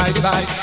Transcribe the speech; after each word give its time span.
Dubai, 0.00 0.12
Dubai. 0.14 0.60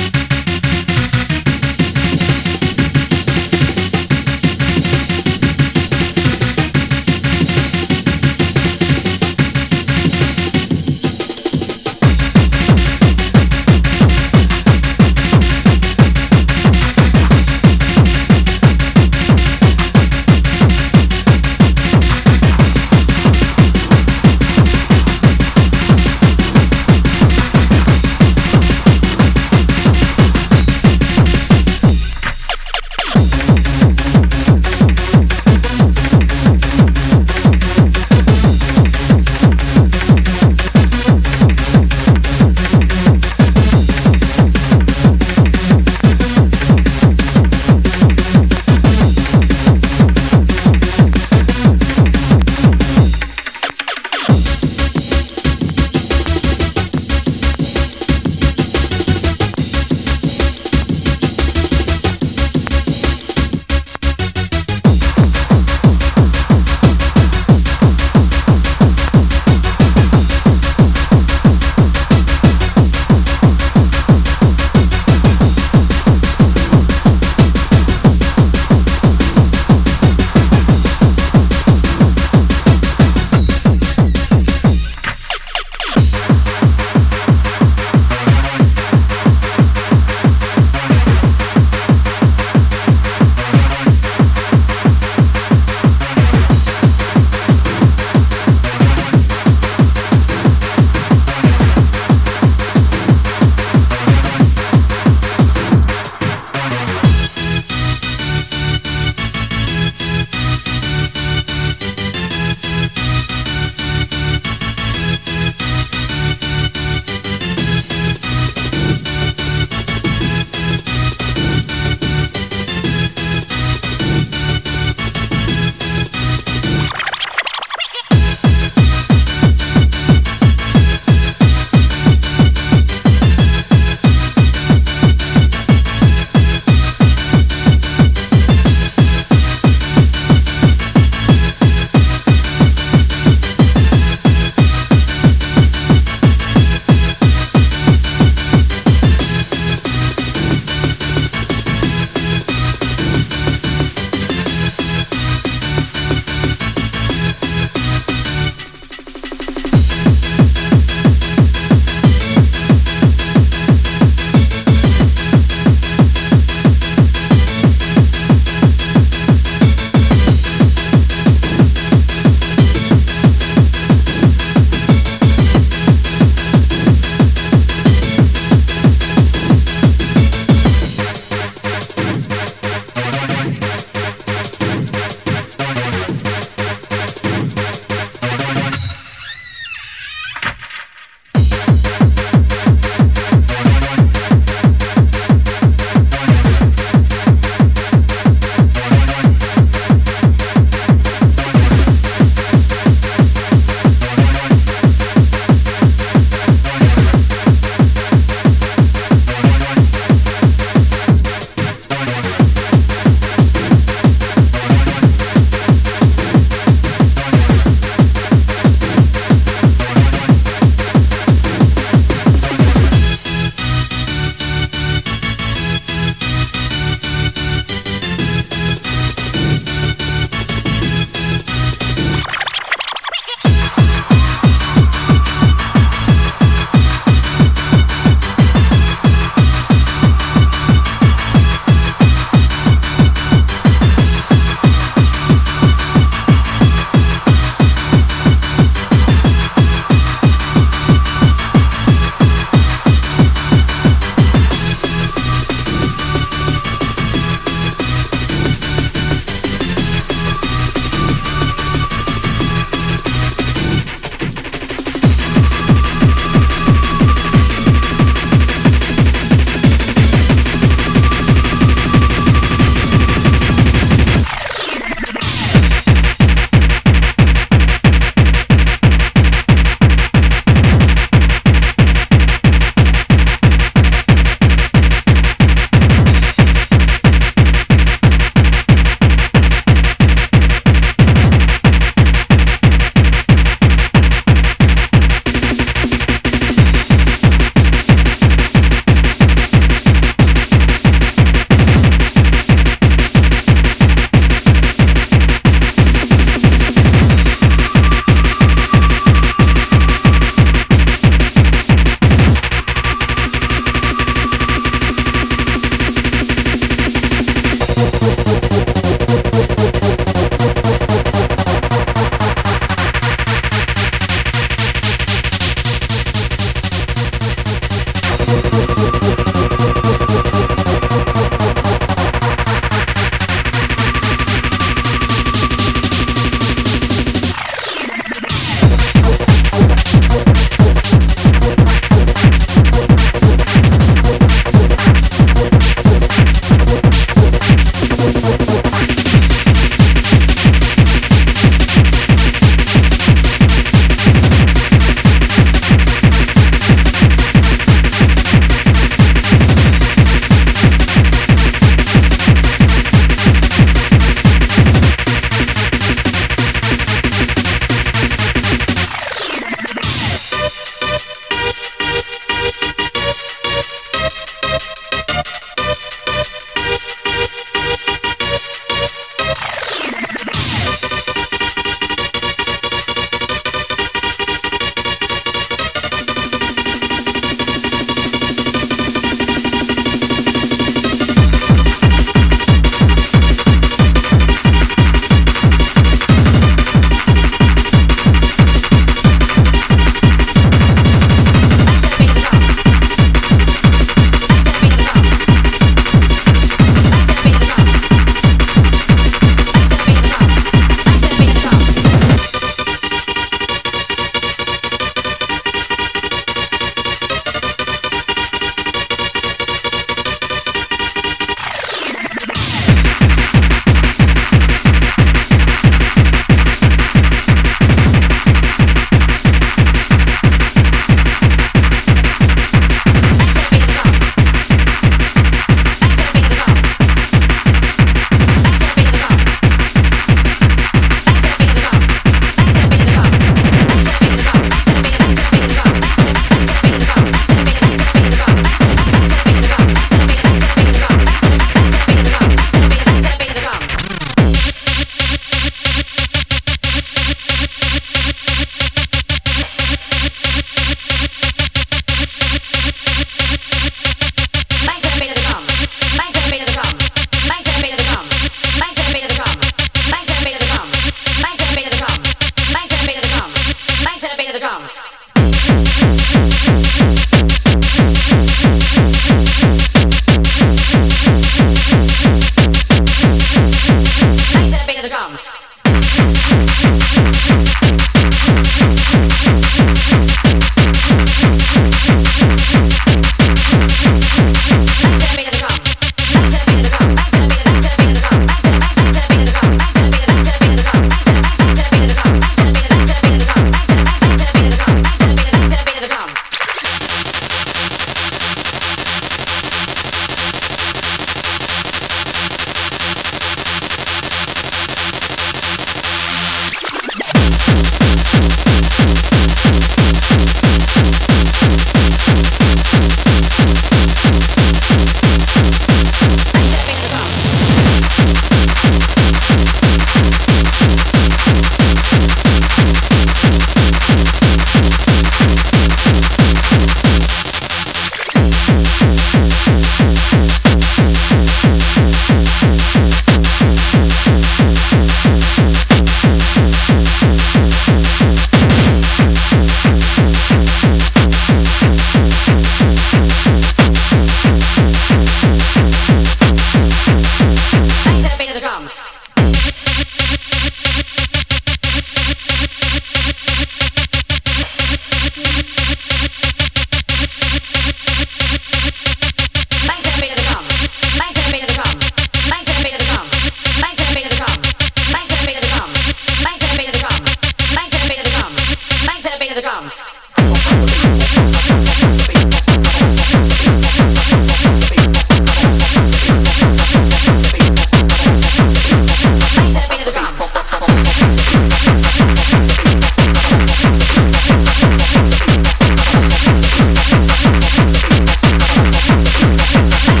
Hey, 599.43 599.69
hey. 599.71 600.00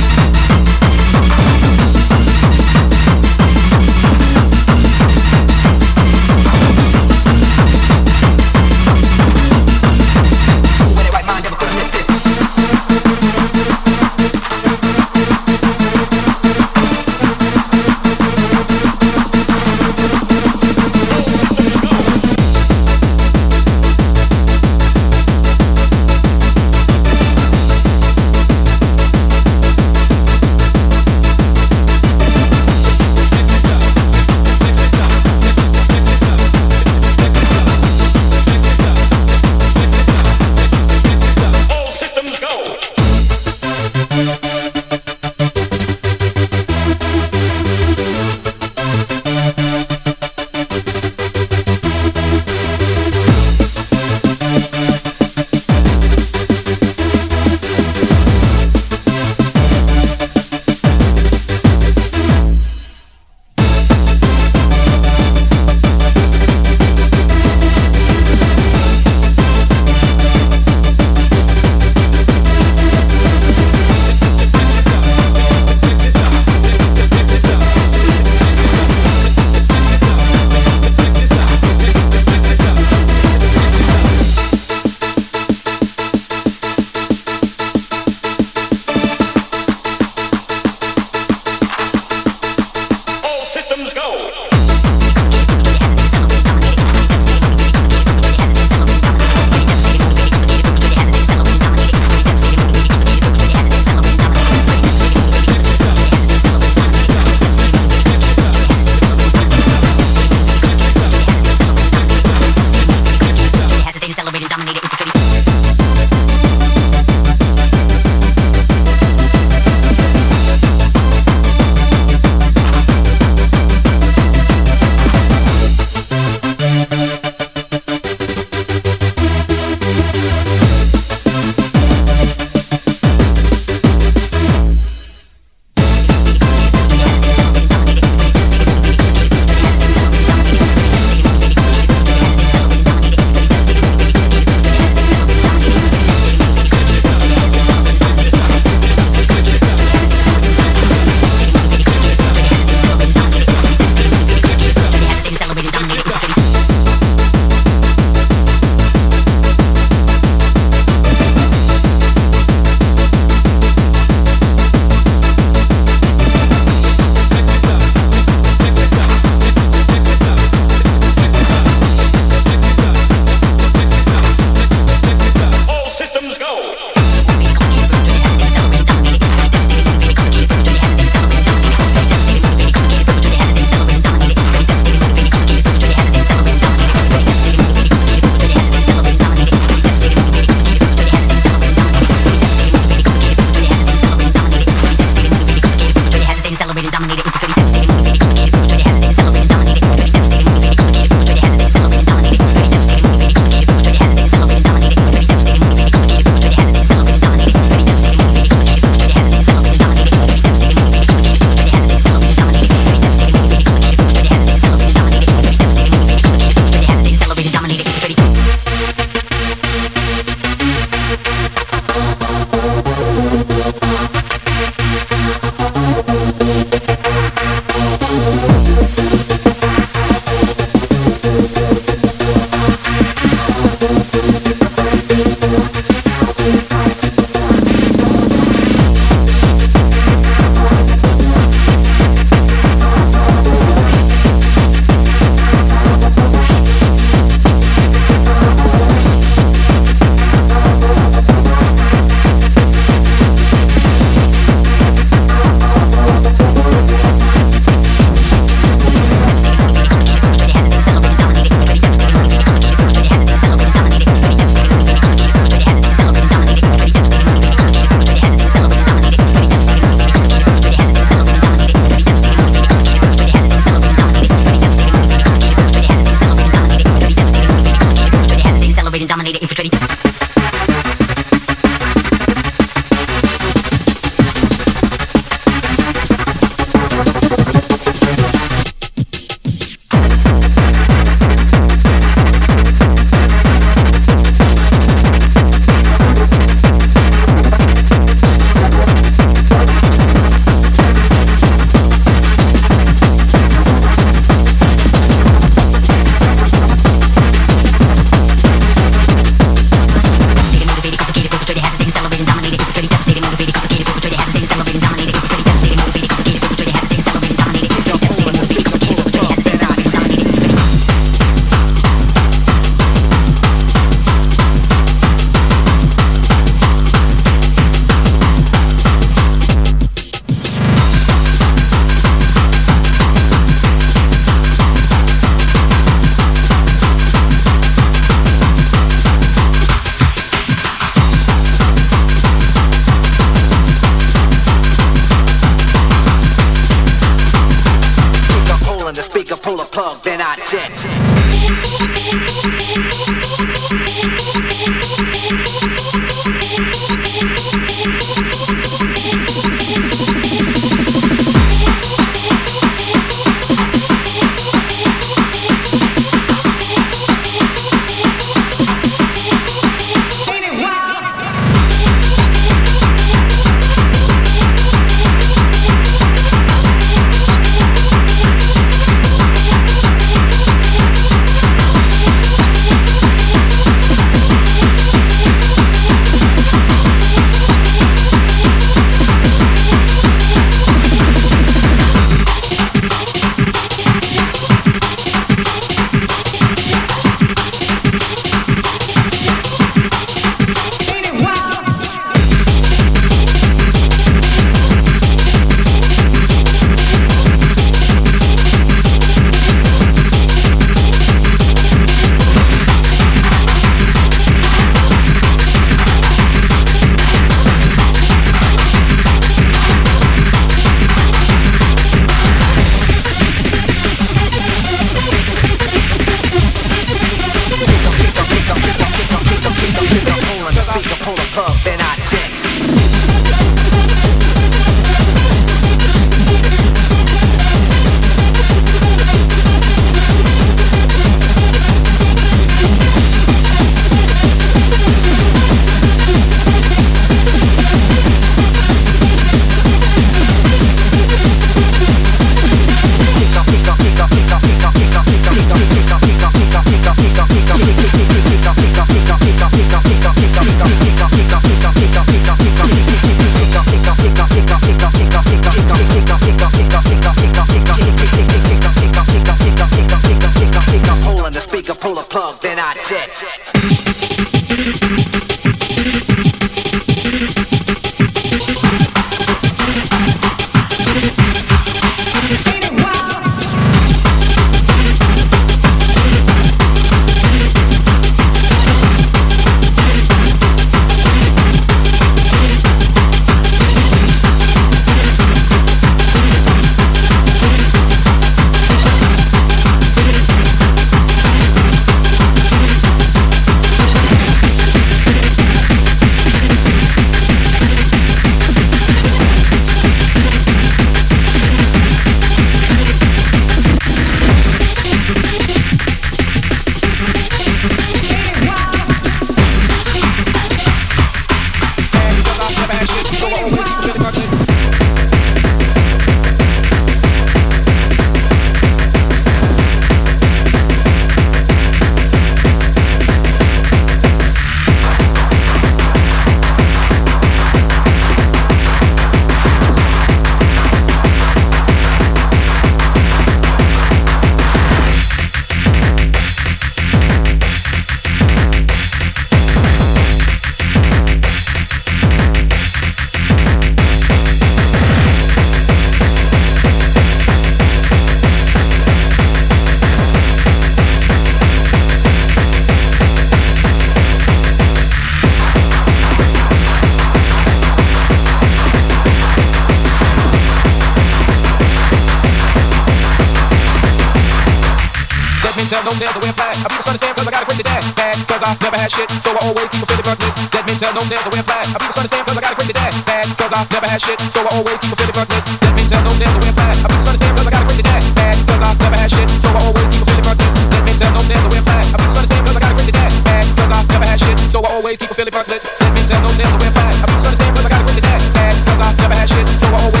down, 575.81 575.93
no 575.93 575.99
nails, 575.99 576.15
I 576.15 576.21
wear 576.21 576.33
black. 576.37 576.55
I 576.61 576.67
beat 576.69 576.77
the 576.77 576.85
sun 576.85 576.93
to 576.93 577.01
sand, 577.01 577.13
cause 577.17 577.27
I 577.27 577.31
got 577.31 577.41
a 577.41 577.45
crazy 577.45 577.65
dad. 577.65 577.81
Bad, 577.97 578.15
cause 578.29 578.43
I 578.45 578.53
never 578.61 578.77
had 578.77 578.91
shit, 578.91 579.09
so 579.21 579.29
I 579.33 579.41
always 579.41 579.69
keep 579.69 579.81
a 579.81 579.87
50 579.89 580.05
buck 580.05 580.19
Let 580.53 580.63
me 580.65 580.73
tell 580.77 580.93
no 580.93 581.01
nails, 581.09 581.25
I 581.25 581.29
wear 581.33 581.45
black. 581.45 581.65
I 581.65 581.77
beat 581.81 581.89
the 581.89 581.95
sun 581.95 582.03
to 582.05 582.11
sand, 582.11 582.25
cause 582.25 582.37
I 582.37 582.41
got 582.41 582.53
a 582.53 582.57
crazy 582.57 582.73
dad. 582.73 582.93
Bad, 583.05 583.25
cause 583.37 583.53
I 583.53 583.61
never 583.71 583.87
had 583.89 584.01
shit, 584.01 584.19
so 584.29 584.39
I 584.45 584.51
always 584.53 584.77
keep 584.81 584.93
a 584.93 584.97
50 585.01 585.13
buck 585.17 585.29
Let 585.31 585.73
me 585.73 585.83
tell 585.89 586.01
no 586.05 586.11
nails, 586.21 586.35
I 586.37 586.41
wear 586.41 586.53
black. 586.53 586.77
I 586.77 586.87
beat 586.91 586.99
the 587.01 587.05
sun 587.05 587.13
to 587.17 587.21
sand, 587.21 587.33
cause 587.37 587.47
I 587.47 587.51
got 587.51 587.61
a 587.61 587.65
crazy 587.65 587.85
dad. 587.85 588.01
Bad, 588.13 588.37
cause 588.45 588.61
I 588.61 588.69
never 588.77 588.97
had 588.97 589.09
shit, 589.09 589.29
so 589.41 589.47
I 589.49 589.59
always 589.65 589.87
keep 589.89 590.01
a 590.01 590.07
50 590.11 590.21
buck 590.21 590.37
Let 590.37 590.81
me 590.85 590.93
tell 591.01 591.11
no 591.17 591.21
nails, 591.25 591.45
I 591.45 591.49
wear 591.49 591.63
black. 591.65 591.85
I 591.89 591.97
beat 591.97 592.09
the 592.09 592.13
sun 592.13 592.23
to 592.25 592.29
sand, 592.29 592.43
cause 592.45 592.57
I 592.57 592.61
got 592.61 592.71
a 592.71 592.75
crazy 592.77 592.93
dad. 592.93 593.11
Bad, 593.25 593.45
cause 593.57 593.71
I 593.73 593.79
never 593.89 594.05
had 594.05 594.19
shit, 594.21 594.37
so 594.53 594.57
I 594.61 594.69
always 594.77 594.97
keep 595.01 595.09
a 595.09 595.15
50 595.17 595.33
buck 595.33 595.47
nick. 595.49 595.61
Dead 595.65 596.05
tell 596.05 596.21
no 596.21 596.29
nails, 596.37 596.53
I 596.53 596.59
wear 596.61 596.71
flag. 596.77 596.93
I 596.93 597.05
beat 597.09 597.17
the 597.17 597.23
sun 597.25 597.31
to 597.33 597.39
sand, 597.41 597.51
cause 597.57 597.65
I 597.65 597.69
got 597.73 597.81
a 597.81 597.85
crazy 597.89 598.03
dad. 598.05 598.21
Bad, 598.37 598.53
cause 598.69 598.81
I 598.85 598.89
never 599.01 599.15
had 599.17 599.27
shit, 599.33 599.45
so 599.57 599.65
I 599.65 599.79
always 599.81 600.00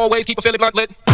always 0.00 0.24
keep 0.24 0.38
a 0.38 0.42
Philly 0.42 0.58
blunt 0.58 0.74
lit. 0.74 1.09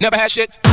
never 0.00 0.16
had 0.16 0.30
shit. 0.30 0.63